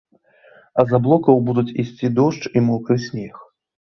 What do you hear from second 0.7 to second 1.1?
А з